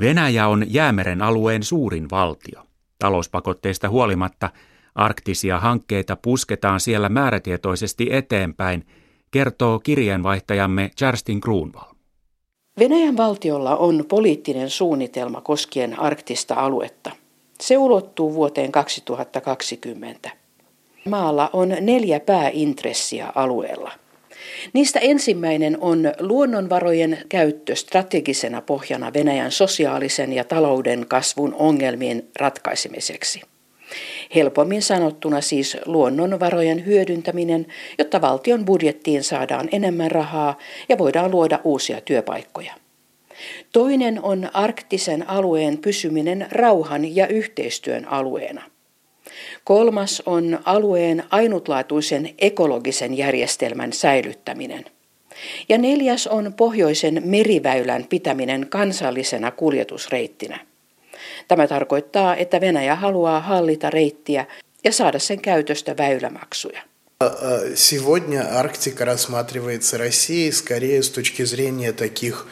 Venäjä 0.00 0.48
on 0.48 0.64
Jäämeren 0.66 1.22
alueen 1.22 1.62
suurin 1.62 2.10
valtio. 2.10 2.66
Talouspakotteista 2.98 3.88
huolimatta 3.88 4.50
arktisia 4.94 5.60
hankkeita 5.60 6.16
pusketaan 6.16 6.80
siellä 6.80 7.08
määrätietoisesti 7.08 8.08
eteenpäin– 8.10 8.86
kertoo 9.32 9.78
kirjeenvaihtajamme 9.78 10.90
Kerstin 10.98 11.40
Kruunval. 11.40 11.92
Venäjän 12.78 13.16
valtiolla 13.16 13.76
on 13.76 14.04
poliittinen 14.08 14.70
suunnitelma 14.70 15.40
koskien 15.40 16.00
arktista 16.00 16.54
aluetta. 16.54 17.10
Se 17.60 17.78
ulottuu 17.78 18.34
vuoteen 18.34 18.72
2020. 18.72 20.30
Maalla 21.08 21.50
on 21.52 21.68
neljä 21.80 22.20
pääintressiä 22.20 23.32
alueella. 23.34 23.92
Niistä 24.72 24.98
ensimmäinen 24.98 25.78
on 25.80 26.12
luonnonvarojen 26.20 27.18
käyttö 27.28 27.76
strategisena 27.76 28.62
pohjana 28.62 29.12
Venäjän 29.14 29.52
sosiaalisen 29.52 30.32
ja 30.32 30.44
talouden 30.44 31.06
kasvun 31.08 31.54
ongelmien 31.58 32.28
ratkaisemiseksi. 32.38 33.42
Helpommin 34.34 34.82
sanottuna 34.82 35.40
siis 35.40 35.76
luonnonvarojen 35.86 36.86
hyödyntäminen, 36.86 37.66
jotta 37.98 38.20
valtion 38.20 38.64
budjettiin 38.64 39.24
saadaan 39.24 39.68
enemmän 39.72 40.10
rahaa 40.10 40.58
ja 40.88 40.98
voidaan 40.98 41.30
luoda 41.30 41.60
uusia 41.64 42.00
työpaikkoja. 42.00 42.74
Toinen 43.72 44.22
on 44.22 44.50
arktisen 44.52 45.28
alueen 45.28 45.78
pysyminen 45.78 46.46
rauhan 46.50 47.16
ja 47.16 47.26
yhteistyön 47.26 48.08
alueena. 48.08 48.62
Kolmas 49.64 50.22
on 50.26 50.58
alueen 50.64 51.24
ainutlaatuisen 51.30 52.30
ekologisen 52.38 53.16
järjestelmän 53.16 53.92
säilyttäminen. 53.92 54.84
Ja 55.68 55.78
neljäs 55.78 56.26
on 56.26 56.54
pohjoisen 56.56 57.22
meriväylän 57.24 58.06
pitäminen 58.08 58.66
kansallisena 58.68 59.50
kuljetusreittinä. 59.50 60.71
Tämä 61.47 61.67
tarkoittaa, 61.67 62.35
että 62.35 62.61
Venäjä 62.61 62.95
haluaa 62.95 63.39
hallita 63.39 63.89
reittiä 63.89 64.45
ja 64.83 64.91
saada 64.91 65.19
sen 65.19 65.41
käytöstä 65.41 65.97
väylämaksuja. 65.97 66.81
Сегодня 67.75 68.41
Арктика 68.59 69.05
рассматривается 69.05 69.97
Россией 69.97 70.51
скорее 70.51 71.01
с 71.01 71.09
точки 71.09 71.43
зрения 71.45 71.91
таких 71.91 72.45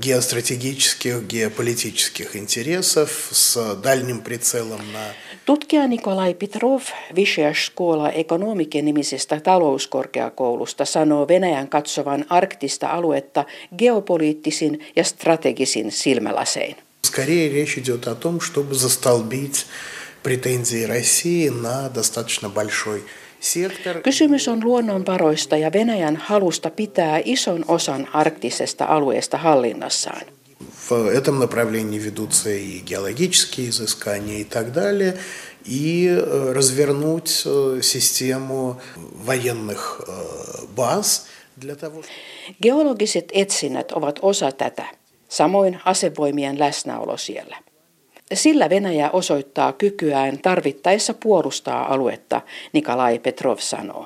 геостратегических, 0.00 1.22
геополитических 1.26 2.36
интересов 2.36 3.28
с 3.32 3.76
дальним 3.82 4.22
прицелом 4.22 4.92
на... 4.92 5.04
Tutkija 5.44 5.86
Nikolai 5.86 6.34
Petrov 6.34 6.82
Vyshya 7.14 7.54
Skola 7.54 8.10
Ekonomike 8.10 8.82
nimisestä 8.82 9.40
talouskorkeakoulusta 9.40 10.84
sanoo 10.84 11.28
Venäjän 11.28 11.68
katsovan 11.68 12.24
arktista 12.28 12.88
aluetta 12.88 13.44
geopoliittisin 13.78 14.86
ja 14.96 15.04
strategisin 15.04 15.92
silmälasein. 15.92 16.76
Скорее 17.07 17.49
речь 17.49 17.77
идет 17.77 18.07
о 18.07 18.15
том, 18.15 18.41
чтобы 18.41 18.75
застолбить 18.75 19.65
претензии 20.23 20.83
России 20.83 21.47
на 21.47 21.89
достаточно 21.89 22.49
большой. 22.49 23.03
Kysymys 24.03 24.47
on 24.47 24.63
luonnonvaroista 24.63 25.57
ja 25.57 25.71
Venäjän 25.73 26.15
halusta 26.15 26.69
pitää 26.69 27.21
ison 27.25 27.65
osan 27.67 28.07
arktisesta 28.13 28.85
alueesta 28.85 29.37
hallinnassaan. 29.37 30.25
В 30.89 30.91
этом 31.19 31.39
направлении 31.39 31.99
ведутся 31.99 32.49
и 32.49 32.79
геологические 32.79 33.69
изыскания 33.69 34.39
и 34.39 34.43
так 34.43 34.73
далее, 34.73 35.17
и 35.65 36.09
развернуть 36.57 37.29
систему 37.81 38.81
военных 39.27 40.01
баз 40.75 41.25
для 41.61 41.75
того, 41.75 42.03
Geologiset 42.61 43.31
etsinnät 43.33 43.91
ovat 43.91 44.19
osa 44.21 44.51
tätä 44.51 44.85
samoin 45.27 45.79
asevoimien 45.85 46.59
läsnäolo 46.59 47.17
siellä. 47.17 47.57
Sillä 48.33 48.69
Venäjä 48.69 49.09
osoittaa 49.13 49.73
kykyään 49.73 50.37
tarvittaessa 50.41 51.13
puolustaa 51.23 51.93
aluetta, 51.93 52.41
Nikolai 52.73 53.19
Petrov 53.19 53.57
sanoo. 53.57 54.05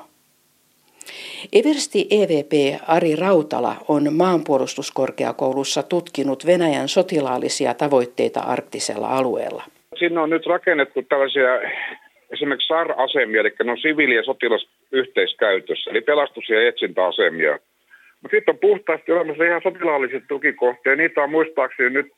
Eversti 1.52 2.06
EVP 2.10 2.80
Ari 2.88 3.16
Rautala 3.16 3.76
on 3.88 4.12
maanpuolustuskorkeakoulussa 4.12 5.82
tutkinut 5.82 6.46
Venäjän 6.46 6.88
sotilaallisia 6.88 7.74
tavoitteita 7.74 8.40
arktisella 8.40 9.08
alueella. 9.08 9.64
Sinne 9.98 10.20
on 10.20 10.30
nyt 10.30 10.46
rakennettu 10.46 11.02
tällaisia 11.02 11.48
esimerkiksi 12.30 12.66
SAR-asemia, 12.66 13.40
eli 13.40 13.52
ne 13.64 13.70
on 13.70 13.78
siviili- 13.78 14.14
ja 14.14 14.24
sotilasyhteiskäytössä, 14.24 15.90
eli 15.90 16.00
pelastus- 16.00 16.48
ja 16.48 16.68
etsintäasemia. 16.68 17.58
Mutta 18.22 18.36
sitten 18.36 18.54
on 18.54 18.58
puhtaasti 18.58 19.12
olemassa 19.12 19.44
ihan 19.44 19.62
sotilaalliset 19.62 20.24
tukikohtia. 20.28 20.96
Niitä 20.96 21.22
on 21.22 21.30
muistaakseni 21.30 21.90
nyt 21.90 22.12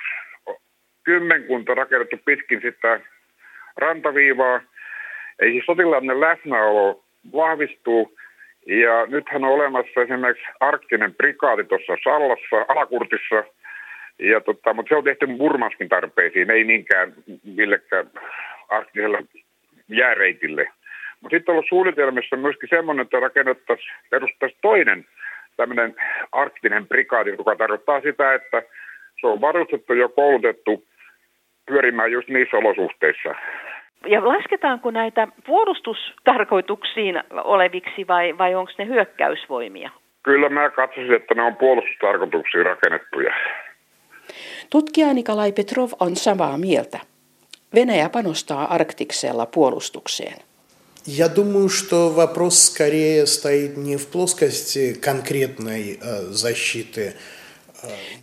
kymmenkunta 1.05 1.75
rakennettu 1.75 2.17
pitkin 2.25 2.61
sitä 2.61 3.01
rantaviivaa. 3.77 4.61
Eli 5.39 5.51
siis 5.51 5.67
sotilainen 5.67 6.21
läsnäolo 6.21 7.05
vahvistuu. 7.33 8.19
Ja 8.67 9.07
nythän 9.07 9.45
on 9.45 9.51
olemassa 9.51 10.03
esimerkiksi 10.03 10.47
arktinen 10.61 11.15
prikaati 11.15 11.65
tuossa 11.65 11.97
Sallassa, 12.05 12.67
Alakurtissa. 12.69 13.45
Ja 14.19 14.41
tota, 14.41 14.75
mutta 14.75 14.89
se 14.89 14.97
on 14.97 15.05
tehty 15.05 15.27
Murmanskin 15.27 15.89
tarpeisiin, 15.89 16.51
ei 16.51 16.65
niinkään 16.65 17.15
millekään 17.57 18.11
arktisella 18.69 19.19
jääreitille. 19.89 20.67
Mutta 21.21 21.37
sitten 21.37 21.53
on 21.53 21.55
ollut 21.55 21.69
suunnitelmissa 21.69 22.37
myöskin 22.37 22.69
semmoinen, 22.69 23.05
että 23.05 23.21
rakennettaisiin, 23.21 23.95
perustaisiin 24.11 24.59
toinen 24.63 25.05
tämmöinen 25.57 25.95
arktinen 26.33 26.87
prikaati, 26.87 27.31
joka 27.31 27.57
tarkoittaa 27.57 28.01
sitä, 28.01 28.35
että 28.35 28.63
se 29.21 29.27
on 29.27 29.41
varustettu 29.41 29.93
ja 29.93 30.09
koulutettu 30.09 30.85
pyörimään 31.67 32.13
just 32.13 32.29
niissä 32.29 32.57
olosuhteissa. 32.57 33.35
Ja 34.07 34.29
lasketaanko 34.29 34.91
näitä 34.91 35.29
puolustustarkoituksiin 35.47 37.23
oleviksi 37.31 38.07
vai, 38.09 38.39
vai 38.39 38.55
onko 38.55 38.73
ne 38.79 38.87
hyökkäysvoimia? 38.87 39.91
Kyllä 40.23 40.49
mä 40.49 40.71
katsoisin, 40.71 41.15
että 41.15 41.35
ne 41.35 41.43
on 41.43 41.57
puolustustarkoituksiin 41.57 42.67
rakennettuja. 42.67 43.35
Tutkija 44.71 45.15
Nikolai 45.15 45.53
Petrov 45.53 45.89
on 46.01 46.17
samaa 46.17 46.59
mieltä. 46.59 46.99
Venäjä 47.75 48.09
panostaa 48.09 48.75
Arktiksella 48.75 49.47
puolustukseen. 49.47 50.54
Я 51.18 51.28
думаю, 51.28 51.70
что 51.70 52.10
вопрос 52.10 52.60
скорее 52.60 53.26
стоит 53.26 53.78
не 53.78 53.98
в 53.98 54.08
плоскости 54.08 54.94
конкретной 54.94 56.00
защиты. 56.32 57.14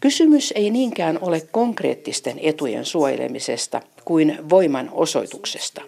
Kysymys 0.01 0.53
ei 0.57 0.71
niinkään 0.71 1.19
ole 1.21 1.41
konkreettisten 1.51 2.39
etujen 2.43 2.85
suojelemisesta 2.85 3.83
kuin 4.05 4.39
voiman 4.51 4.89
osoituksesta. 4.93 5.83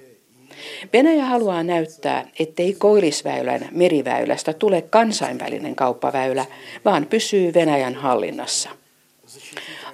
Venäjä 0.92 1.24
haluaa 1.24 1.62
näyttää, 1.62 2.28
ettei 2.38 2.72
Koillisväylän 2.72 3.68
meriväylästä 3.70 4.52
tule 4.52 4.82
kansainvälinen 4.82 5.76
kauppaväylä, 5.76 6.46
vaan 6.84 7.06
pysyy 7.06 7.54
Venäjän 7.54 7.94
hallinnassa. 7.94 8.70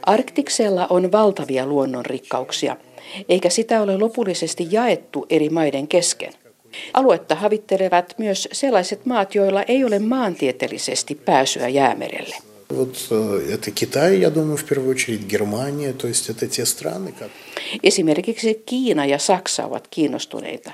Arktiksella 0.02 0.86
on 0.90 1.12
valtavia 1.12 1.66
luonnonrikkauksia, 1.66 2.76
eikä 3.28 3.50
sitä 3.50 3.82
ole 3.82 3.98
lopullisesti 3.98 4.68
jaettu 4.70 5.26
eri 5.30 5.48
maiden 5.48 5.88
kesken. 5.88 6.32
Aluetta 6.92 7.34
havittelevat 7.34 8.14
myös 8.18 8.48
sellaiset 8.52 9.06
maat, 9.06 9.34
joilla 9.34 9.62
ei 9.62 9.84
ole 9.84 9.98
maantieteellisesti 9.98 11.14
pääsyä 11.14 11.68
jäämerelle. 11.68 12.36
Вот 12.76 12.96
э, 13.12 13.54
это 13.54 13.70
Китай, 13.70 14.20
я 14.20 14.30
думаю, 14.30 14.56
в 14.56 14.64
первую 14.64 14.90
очередь 14.90 15.26
Германия, 15.26 15.92
то 15.92 16.06
есть 16.06 16.30
это 16.30 16.46
те 16.46 16.64
страны, 16.64 17.12
как... 17.12 17.30
Esimerkiksi 17.82 18.62
Kiina 18.66 19.06
ja 19.06 19.18
Saksa 19.18 19.66
ovat 19.66 19.88
kiinnostuneita. 19.90 20.72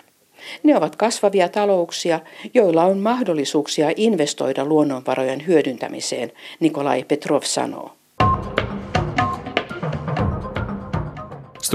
Ne 0.63 0.77
ovat 0.77 0.97
kasvavia 0.97 1.49
talouksia, 1.49 2.21
joilla 2.55 2.85
on 2.85 2.99
mahdollisuuksia 2.99 3.93
investoida 3.97 4.65
luonnonvarojen 4.65 5.47
hyödyntämiseen, 5.47 6.33
Nikolai 6.61 7.05
Petrov 7.05 7.43
sanoo. 7.43 7.93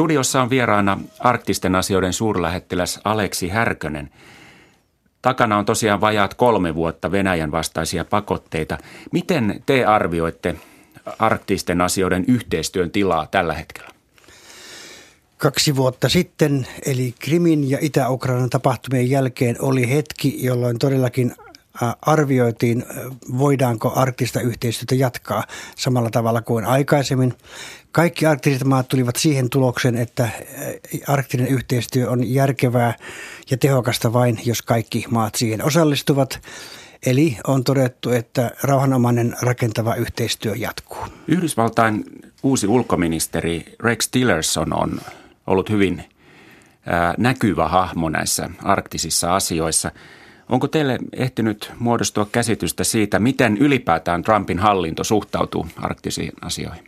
Studiossa 0.01 0.43
on 0.43 0.51
vieraana 0.51 0.99
arktisten 1.19 1.75
asioiden 1.75 2.13
suurlähettiläs 2.13 3.01
Aleksi 3.05 3.49
Härkönen. 3.49 4.11
Takana 5.23 5.59
on 5.59 5.65
tosiaan 5.65 6.01
vajaat 6.01 6.35
kolme 6.35 6.75
vuotta 6.75 7.13
Venäjän 7.13 7.53
vastaisia 7.53 8.05
pakotteita. 8.05 8.79
Miten 9.13 9.63
te 9.67 9.85
arvioitte 9.85 10.57
arktisten 11.19 11.81
asioiden 11.81 12.25
yhteistyön 12.29 12.91
tilaa 12.91 13.27
tällä 13.27 13.55
hetkellä? 13.55 13.91
Kaksi 15.39 15.77
vuotta 15.77 16.09
sitten, 16.09 16.67
eli 16.87 17.15
Krimin 17.19 17.71
ja 17.71 17.79
Itä-Ukrainan 17.81 18.51
tapahtumien 18.51 19.11
jälkeen, 19.11 19.57
oli 19.59 19.91
hetki, 19.91 20.45
jolloin 20.45 20.79
todellakin 20.79 21.35
arvioitiin, 22.03 22.85
voidaanko 23.39 23.93
arktista 23.97 24.41
yhteistyötä 24.41 24.95
jatkaa 24.95 25.45
samalla 25.77 26.11
tavalla 26.11 26.43
kuin 26.43 26.65
aikaisemmin. 26.65 27.35
Kaikki 27.93 28.27
arktiset 28.27 28.65
maat 28.65 28.89
tulivat 28.89 29.17
siihen 29.17 29.51
tulokseen, 29.51 29.97
että 29.97 30.29
arktinen 31.07 31.47
yhteistyö 31.47 32.11
on 32.11 32.33
järkevää 32.33 32.95
ja 33.51 33.57
tehokasta 33.57 34.13
vain, 34.13 34.41
jos 34.45 34.63
kaikki 34.63 35.05
maat 35.11 35.35
siihen 35.35 35.65
osallistuvat. 35.65 36.41
Eli 37.07 37.37
on 37.47 37.65
todettu, 37.65 38.11
että 38.11 38.51
rauhanomainen 38.63 39.37
rakentava 39.43 39.95
yhteistyö 39.95 40.55
jatkuu. 40.57 41.07
Yhdysvaltain 41.29 42.05
uusi 42.43 42.67
ulkoministeri 42.67 43.75
Rex 43.81 44.09
Tillerson 44.11 44.73
on 44.73 45.01
ollut 45.47 45.71
hyvin 45.71 46.05
näkyvä 47.19 47.69
hahmo 47.69 48.09
näissä 48.09 48.51
arktisissa 48.63 49.35
asioissa– 49.35 49.93
Onko 50.51 50.69
teille 50.69 50.99
ehtinyt 51.13 51.73
muodostua 51.79 52.29
käsitystä 52.33 52.85
siitä, 52.85 53.19
miten 53.19 53.57
ylipäätään 53.57 54.23
Trumpin 54.23 54.59
hallinto 54.59 55.05
suhtautuu 55.05 55.67
arktisiin 55.77 56.33
asioihin? 56.41 56.85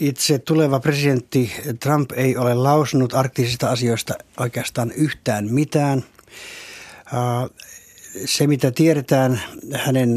Itse 0.00 0.38
tuleva 0.38 0.80
presidentti 0.80 1.52
Trump 1.80 2.12
ei 2.12 2.36
ole 2.36 2.54
lausunut 2.54 3.14
arktisista 3.14 3.70
asioista 3.70 4.14
oikeastaan 4.40 4.92
yhtään 4.92 5.48
mitään. 5.50 6.04
Se, 8.24 8.46
mitä 8.46 8.70
tiedetään 8.70 9.40
hänen 9.74 10.16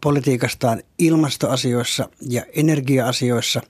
politiikastaan 0.00 0.82
ilmastoasioissa 0.98 2.08
ja 2.28 2.42
energia-asioissa, 2.52 3.60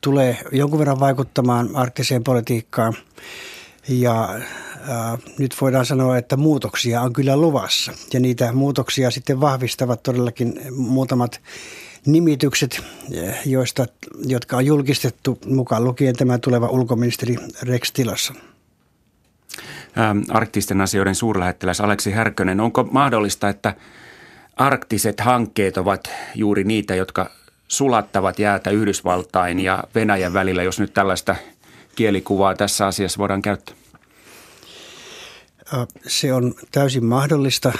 tulee 0.00 0.38
jonkun 0.52 0.78
verran 0.78 1.00
vaikuttamaan 1.00 1.76
arktiseen 1.76 2.24
politiikkaan. 2.24 2.94
Ja 3.88 4.40
nyt 5.38 5.56
voidaan 5.60 5.86
sanoa, 5.86 6.18
että 6.18 6.36
muutoksia 6.36 7.00
on 7.00 7.12
kyllä 7.12 7.36
luvassa. 7.36 7.92
Ja 8.12 8.20
niitä 8.20 8.52
muutoksia 8.52 9.10
sitten 9.10 9.40
vahvistavat 9.40 10.02
todellakin 10.02 10.60
muutamat 10.76 11.40
nimitykset, 12.06 12.84
joista, 13.46 13.86
jotka 14.26 14.56
on 14.56 14.66
julkistettu 14.66 15.38
mukaan 15.46 15.84
lukien 15.84 16.16
tämä 16.16 16.38
tuleva 16.38 16.68
ulkoministeri 16.68 17.36
Rex 17.62 17.92
Tillerson. 17.92 18.36
Arktisten 20.28 20.80
asioiden 20.80 21.14
suurlähettiläs 21.14 21.80
Aleksi 21.80 22.10
Härkönen, 22.10 22.60
onko 22.60 22.84
mahdollista, 22.84 23.48
että 23.48 23.74
arktiset 24.56 25.20
hankkeet 25.20 25.76
ovat 25.76 26.10
juuri 26.34 26.64
niitä, 26.64 26.94
jotka 26.94 27.30
sulattavat 27.68 28.38
jäätä 28.38 28.70
Yhdysvaltain 28.70 29.60
ja 29.60 29.84
Venäjän 29.94 30.32
välillä, 30.32 30.62
jos 30.62 30.80
nyt 30.80 30.94
tällaista 30.94 31.36
kielikuvaa 31.96 32.54
tässä 32.54 32.86
asiassa 32.86 33.18
voidaan 33.18 33.42
käyttää? 33.42 33.83
Se 36.06 36.32
on 36.32 36.54
täysin 36.72 37.04
mahdollista, 37.04 37.72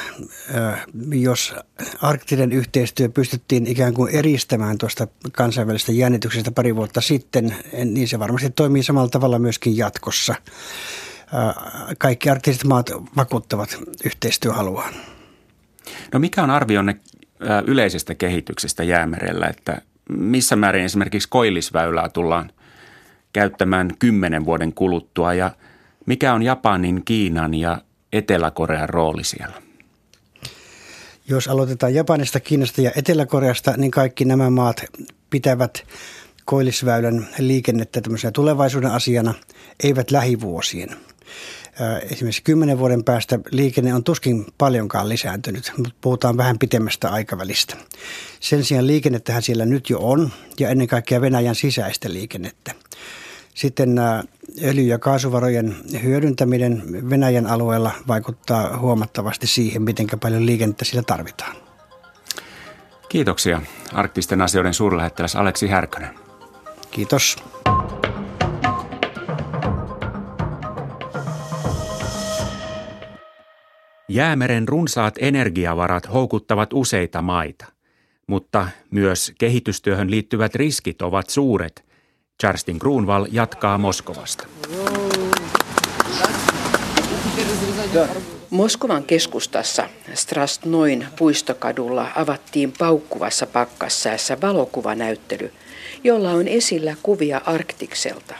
jos 1.11 1.55
arktinen 2.03 2.53
yhteistyö 2.53 3.09
pystyttiin 3.09 3.66
ikään 3.66 3.94
kuin 3.94 4.14
eristämään 4.14 4.79
tuosta 4.79 5.07
kansainvälisestä 5.33 5.92
jännityksestä 5.92 6.51
pari 6.51 6.77
vuotta 6.77 7.01
sitten, 7.01 7.57
niin 7.85 8.09
se 8.09 8.18
varmasti 8.18 8.51
toimii 8.51 8.83
samalla 8.83 9.09
tavalla 9.09 9.38
myöskin 9.38 9.77
jatkossa. 9.77 10.35
Kaikki 11.99 12.31
arktiset 12.31 12.64
maat 12.64 12.90
vakuuttavat 13.16 13.79
yhteistyöhaluaan. 14.05 14.94
No 16.12 16.20
mikä 16.20 16.42
on 16.42 16.51
arvionne 16.51 16.97
yleisestä 17.66 18.14
kehityksestä 18.14 18.85
jäämerellä, 18.85 19.47
että 19.47 19.81
missä 20.09 20.57
määrin 20.57 20.85
esimerkiksi 20.85 21.29
koillisväylää 21.29 22.09
tullaan 22.09 22.51
käyttämään 23.33 23.90
kymmenen 23.99 24.44
vuoden 24.44 24.73
kuluttua 24.73 25.35
ja– 25.35 25.51
mikä 26.06 26.34
on 26.34 26.42
Japanin, 26.42 27.04
Kiinan 27.04 27.54
ja 27.54 27.82
Etelä-Korean 28.12 28.88
rooli 28.88 29.24
siellä? 29.24 29.62
Jos 31.28 31.48
aloitetaan 31.48 31.94
Japanista, 31.94 32.40
Kiinasta 32.40 32.80
ja 32.80 32.90
Etelä-Koreasta, 32.96 33.74
niin 33.76 33.90
kaikki 33.90 34.24
nämä 34.24 34.50
maat 34.50 34.84
pitävät 35.30 35.86
koillisväylän 36.44 37.28
liikennettä 37.38 38.00
tämmöisenä 38.00 38.32
tulevaisuuden 38.32 38.90
asiana, 38.90 39.34
eivät 39.82 40.10
lähivuosien. 40.10 40.96
Esimerkiksi 42.10 42.42
kymmenen 42.42 42.78
vuoden 42.78 43.04
päästä 43.04 43.38
liikenne 43.50 43.94
on 43.94 44.04
tuskin 44.04 44.46
paljonkaan 44.58 45.08
lisääntynyt, 45.08 45.72
mutta 45.76 45.94
puhutaan 46.00 46.36
vähän 46.36 46.58
pitemmästä 46.58 47.10
aikavälistä. 47.10 47.76
Sen 48.40 48.64
sijaan 48.64 48.86
liikennettähän 48.86 49.42
siellä 49.42 49.64
nyt 49.64 49.90
jo 49.90 49.98
on 50.00 50.32
ja 50.60 50.68
ennen 50.68 50.86
kaikkea 50.86 51.20
Venäjän 51.20 51.54
sisäistä 51.54 52.12
liikennettä. 52.12 52.74
Sitten 53.54 53.94
nämä 53.94 54.22
öljy- 54.64 54.88
ja 54.88 54.98
kaasuvarojen 54.98 55.76
hyödyntäminen 56.02 56.82
Venäjän 57.10 57.46
alueella 57.46 57.90
vaikuttaa 58.08 58.78
huomattavasti 58.78 59.46
siihen, 59.46 59.82
miten 59.82 60.06
paljon 60.22 60.46
liikennettä 60.46 60.84
sillä 60.84 61.02
tarvitaan. 61.02 61.56
Kiitoksia 63.08 63.62
arktisten 63.92 64.42
asioiden 64.42 64.74
suurlähettiläs 64.74 65.36
Aleksi 65.36 65.68
Härkönen. 65.68 66.10
Kiitos. 66.90 67.36
Jäämeren 74.08 74.68
runsaat 74.68 75.14
energiavarat 75.18 76.12
houkuttavat 76.12 76.72
useita 76.72 77.22
maita, 77.22 77.66
mutta 78.26 78.68
myös 78.90 79.32
kehitystyöhön 79.38 80.10
liittyvät 80.10 80.54
riskit 80.54 81.02
ovat 81.02 81.30
suuret– 81.30 81.84
Charstin 82.42 82.77
Grunwald 82.77 83.27
jatkaa 83.33 83.79
Moskovasta. 83.79 84.47
Moskovan 88.51 89.05
keskustassa 89.05 89.88
Strastnoin 90.14 91.07
puistokadulla 91.18 92.09
avattiin 92.16 92.73
paukkuvassa 92.79 93.47
pakkassäässä 93.47 94.37
valokuvanäyttely, 94.42 95.53
jolla 96.05 96.31
on 96.31 96.49
esillä 96.49 96.97
kuvia 97.03 97.40
Arktikselta. 97.47 98.35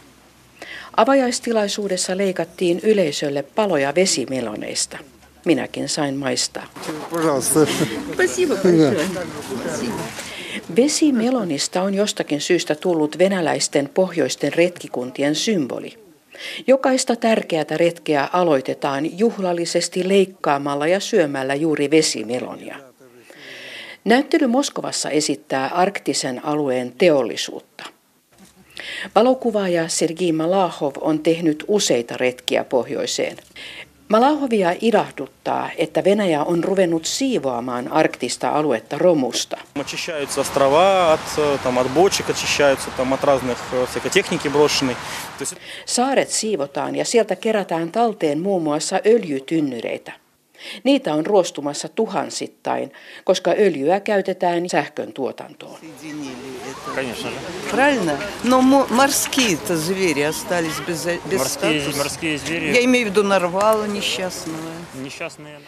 Avajaistilaisuudessa 0.97 2.17
leikattiin 2.17 2.81
yleisölle 2.83 3.43
paloja 3.43 3.95
vesimeloneista. 3.95 4.99
Minäkin 5.45 5.89
sain 5.89 6.17
maistaa. 6.17 6.67
Vesimelonista 10.77 11.83
on 11.83 11.95
jostakin 11.95 12.41
syystä 12.41 12.75
tullut 12.75 13.19
venäläisten 13.19 13.91
pohjoisten 13.95 14.53
retkikuntien 14.53 15.35
symboli. 15.35 15.99
Jokaista 16.67 17.17
tärkeää 17.17 17.65
retkeä 17.71 18.29
aloitetaan 18.33 19.19
juhlallisesti 19.19 20.09
leikkaamalla 20.09 20.87
ja 20.87 21.01
syömällä 21.01 21.55
juuri 21.55 21.91
vesimelonia. 21.91 22.77
Näyttely 24.05 24.47
Moskovassa 24.47 25.11
esittää 25.11 25.69
arktisen 25.69 26.45
alueen 26.45 26.93
teollisuutta. 26.99 27.85
Valokuvaaja 29.15 29.89
Sergei 29.89 30.33
Malahov 30.33 30.93
on 31.01 31.19
tehnyt 31.19 31.65
useita 31.69 32.17
retkiä 32.17 32.65
pohjoiseen. 32.65 33.37
Malahovia 34.09 34.75
ilahduttaa, 34.81 35.71
että 35.77 36.05
Venäjä 36.05 36.45
on 36.45 36.65
ruvennut 36.65 37.05
siivoamaan 37.05 37.93
arktista 37.93 38.49
aluetta 38.49 38.99
romusta. 38.99 39.57
Saaret 45.87 46.29
siivotaan 46.29 46.97
ja 46.97 47.05
sieltä 47.05 47.37
kerätään 47.37 47.93
talteen 47.93 48.41
muun 48.41 48.63
muassa 48.63 49.01
öljytynnyreitä. 49.07 50.24
Niitä 50.84 51.14
on 51.14 51.26
ruostumassa 51.26 51.88
tuhansittain, 51.88 52.92
koska 53.24 53.52
öljyä 53.60 54.00
käytetään 54.00 54.70
sähkön 54.70 55.14
tuotantoon. 55.14 55.80
Правильно? 57.72 58.18
Но 58.44 58.62
морские-то 58.90 59.76
звери 59.78 60.24
остались 60.24 60.80
без, 60.88 61.06
без 61.30 61.40
морские, 61.40 61.82
статуса. 61.82 61.98
Морские 61.98 62.38
звери... 62.38 62.74
Я 62.76 62.82
имею 62.82 63.06
в 63.06 63.10
виду 63.10 63.24
нарвала 63.24 63.88
несчастного. 63.88 64.70
Несчастные... 65.04 65.60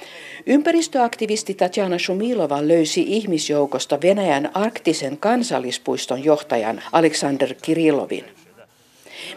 Ympäristöaktivisti 0.47 1.53
Tatjana 1.53 1.97
Shumilova 1.97 2.67
löysi 2.67 3.01
ihmisjoukosta 3.07 4.01
Venäjän 4.01 4.51
arktisen 4.53 5.17
kansallispuiston 5.17 6.23
johtajan 6.23 6.81
Aleksander 6.91 7.53
Kirilovin. 7.61 8.25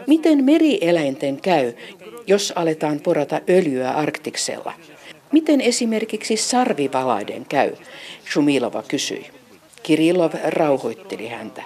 Miten 0.07 0.45
merieläinten 0.45 1.41
käy, 1.41 1.73
jos 2.27 2.53
aletaan 2.57 3.01
porata 3.01 3.41
öljyä 3.49 3.91
Arktiksella? 3.91 4.73
Miten 5.33 5.61
esimerkiksi 5.61 6.37
sarvivalaiden 6.37 7.47
käy, 7.49 7.73
Shumilova 8.33 8.83
kysyi. 8.83 9.31
Kirillov 9.83 10.33
rauhoitteli 10.45 11.29
häntä. 11.29 11.63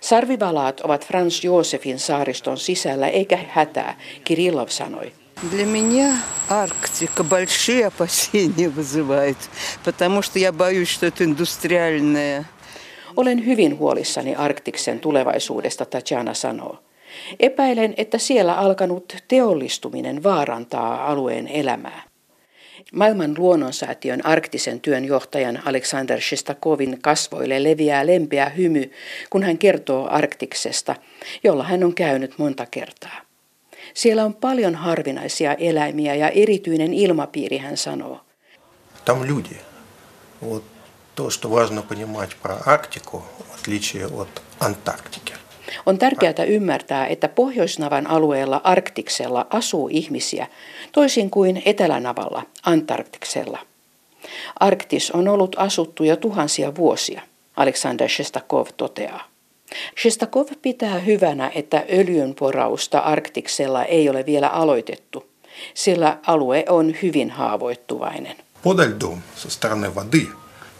Sarvivalaat 0.00 0.80
ovat 0.80 1.06
Franz 1.06 1.44
Josefin 1.44 1.98
saariston 1.98 2.58
sisällä 2.58 3.08
eikä 3.08 3.38
hätää, 3.48 3.98
Kirillov 4.24 4.68
sanoi. 4.68 5.12
Для 5.50 5.66
меня 5.66 6.08
Арктика 6.48 7.24
большие 7.24 7.86
опасения 7.86 8.68
вызывает, 8.68 9.38
потому 9.84 10.22
что 10.22 10.38
я 10.38 10.52
боюсь, 10.52 10.90
что 10.90 11.06
это 11.06 11.24
индустриальная. 11.24 12.44
Olen 13.16 13.46
hyvin 13.46 13.78
huolissani 13.78 14.36
Arktiksen 14.36 15.00
tulevaisuudesta, 15.00 15.84
Tatjana 15.84 16.34
sanoo. 16.34 16.78
Epäilen, 17.40 17.94
että 17.96 18.18
siellä 18.18 18.54
alkanut 18.54 19.16
teollistuminen 19.28 20.22
vaarantaa 20.22 21.06
alueen 21.06 21.48
elämää. 21.48 22.02
Maailman 22.92 23.34
luonnonsäätiön 23.38 24.26
arktisen 24.26 24.80
työn 24.80 25.04
johtajan 25.04 25.62
Aleksander 25.64 26.20
Shestakovin 26.20 26.98
kasvoille 27.02 27.62
leviää 27.62 28.06
lempeä 28.06 28.48
hymy, 28.48 28.90
kun 29.30 29.42
hän 29.42 29.58
kertoo 29.58 30.08
Arktiksesta, 30.10 30.96
jolla 31.44 31.64
hän 31.64 31.84
on 31.84 31.94
käynyt 31.94 32.38
monta 32.38 32.66
kertaa. 32.66 33.20
Siellä 33.94 34.24
on 34.24 34.34
paljon 34.34 34.74
harvinaisia 34.74 35.54
eläimiä 35.54 36.14
ja 36.14 36.28
erityinen 36.28 36.94
ilmapiiri, 36.94 37.58
hän 37.58 37.76
sanoo. 37.76 38.20
Там 39.04 39.24
люди. 39.24 39.56
Вот 40.42 40.62
то, 41.14 41.30
что 41.30 41.50
важно 41.50 41.82
понимать 41.82 42.36
про 42.42 42.56
Арктику, 42.66 43.22
в 43.50 43.54
отличие 43.54 44.06
от 44.06 44.42
Антарктики. 44.60 45.32
On 45.86 45.98
tärkeää 45.98 46.44
ymmärtää, 46.46 47.06
että 47.06 47.28
Pohjoisnavan 47.28 48.06
alueella 48.06 48.60
Arktiksella 48.64 49.46
asuu 49.50 49.88
ihmisiä, 49.92 50.46
toisin 50.92 51.30
kuin 51.30 51.62
Etelänavalla 51.64 52.42
Antarktiksella. 52.62 53.58
Arktis 54.60 55.10
on 55.10 55.28
ollut 55.28 55.56
asuttu 55.58 56.04
jo 56.04 56.16
tuhansia 56.16 56.74
vuosia, 56.74 57.22
Aleksander 57.56 58.08
Shestakov 58.08 58.66
toteaa. 58.76 59.28
Shestakov 60.02 60.46
pitää 60.62 60.98
hyvänä, 60.98 61.50
että 61.54 61.84
öljynporausta 61.92 62.98
Arktiksella 62.98 63.84
ei 63.84 64.08
ole 64.08 64.26
vielä 64.26 64.48
aloitettu, 64.48 65.26
sillä 65.74 66.18
alue 66.26 66.64
on 66.68 66.94
hyvin 67.02 67.30
haavoittuvainen. 67.30 68.36
Подаль 68.62 68.94
дом 69.00 69.18
со 69.34 69.50
стороны 69.50 69.90
воды 69.90 70.28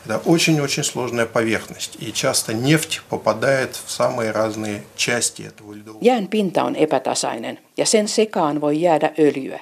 Это 0.06 0.18
очень-очень 0.24 0.82
сложная 0.82 1.26
поверхность, 1.26 1.96
и 2.00 2.12
часто 2.12 2.52
нефть 2.54 3.00
попадает 3.08 3.76
в 3.86 3.90
самые 3.90 4.32
разные 4.32 4.82
части 4.96 5.42
этого 5.42 5.72
льдового. 5.74 6.04
Jään 6.04 6.28
pinta 6.28 6.64
on 6.64 6.76
epätasainen, 6.76 7.58
ja 7.76 7.86
sen 7.86 8.08
sekaan 8.08 8.60
voi 8.60 8.80
jäädä 8.80 9.12
öljyä, 9.18 9.60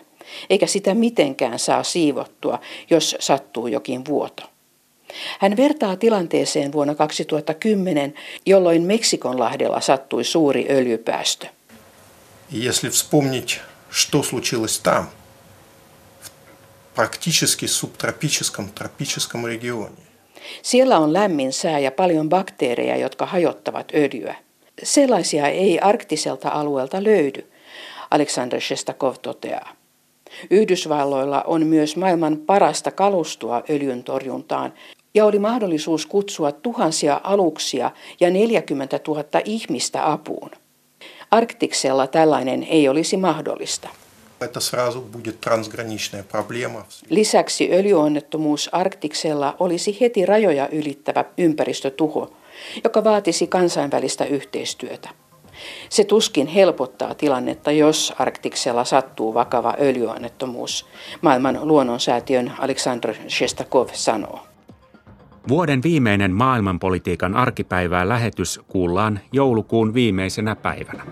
eikä 0.50 0.66
sitä 0.66 0.94
mitenkään 0.94 1.58
saa 1.58 1.82
siivottua, 1.82 2.60
jos 2.90 3.16
sattuu 3.20 3.66
jokin 3.66 4.04
vuoto. 4.06 4.42
Hän 5.40 5.56
vertaa 5.56 5.96
tilanteeseen 5.96 6.72
vuonna 6.72 6.94
2010, 6.94 8.14
jolloin 8.46 8.82
Meksikonlahdella 8.82 9.80
sattui 9.80 10.24
suuri 10.24 10.66
öljypäästö. 10.70 11.46
Если 12.52 12.88
вспомнить, 12.88 13.60
что 13.90 14.22
случилось 14.22 14.80
там, 14.80 15.08
в 16.22 16.30
практически 16.94 17.66
субтропическом, 17.66 18.70
тропическом 18.70 19.46
регионе, 19.46 20.03
siellä 20.61 20.97
on 20.97 21.13
lämmin 21.13 21.53
sää 21.53 21.79
ja 21.79 21.91
paljon 21.91 22.29
bakteereja, 22.29 22.97
jotka 22.97 23.25
hajottavat 23.25 23.91
öljyä. 23.95 24.35
Sellaisia 24.83 25.47
ei 25.47 25.79
arktiselta 25.79 26.49
alueelta 26.49 27.03
löydy, 27.03 27.51
Aleksander 28.11 28.61
Shestakov 28.61 29.15
toteaa. 29.21 29.75
Yhdysvalloilla 30.49 31.41
on 31.41 31.65
myös 31.65 31.95
maailman 31.97 32.37
parasta 32.37 32.91
kalustua 32.91 33.63
öljyn 33.69 34.03
torjuntaan 34.03 34.73
ja 35.13 35.25
oli 35.25 35.39
mahdollisuus 35.39 36.05
kutsua 36.05 36.51
tuhansia 36.51 37.21
aluksia 37.23 37.91
ja 38.19 38.29
40 38.29 38.99
000 39.07 39.23
ihmistä 39.45 40.11
apuun. 40.11 40.51
Arktiksella 41.31 42.07
tällainen 42.07 42.63
ei 42.63 42.89
olisi 42.89 43.17
mahdollista 43.17 43.89
Это 44.44 44.60
сразу 44.60 45.00
будет 45.02 45.40
трансграничная 45.40 46.22
проблема. 46.22 46.84
Lisäksi 47.10 47.70
öljyonnettomuus 47.72 48.68
Arktiksella 48.72 49.56
olisi 49.58 50.00
heti 50.00 50.26
rajoja 50.26 50.68
ylittävä 50.68 51.24
ympäristötuho, 51.38 52.32
joka 52.84 53.04
vaatisi 53.04 53.46
kansainvälistä 53.46 54.24
yhteistyötä. 54.24 55.08
Se 55.88 56.04
tuskin 56.04 56.46
helpottaa 56.46 57.14
tilannetta, 57.14 57.72
jos 57.72 58.12
Arktiksella 58.18 58.84
sattuu 58.84 59.34
vakava 59.34 59.74
öljyonnettomuus, 59.80 60.86
maailman 61.22 61.58
luonnonsäätiön 61.62 62.52
Aleksandr 62.58 63.14
Shestakov 63.28 63.88
sanoo. 63.92 64.40
Vuoden 65.48 65.82
viimeinen 65.82 66.32
maailmanpolitiikan 66.32 67.34
arkipäivää 67.34 68.08
lähetys 68.08 68.60
kuullaan 68.68 69.20
joulukuun 69.32 69.94
viimeisenä 69.94 70.56
päivänä. 70.56 71.06